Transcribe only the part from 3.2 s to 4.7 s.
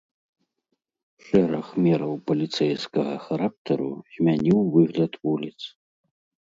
характару змяніў